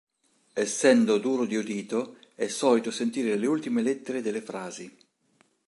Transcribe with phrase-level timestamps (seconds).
[0.55, 4.97] Essendo duro di udito è solito sentire le ultime lettere delle frasi.